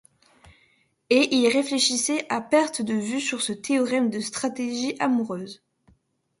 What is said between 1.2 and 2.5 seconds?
il réfléchissait à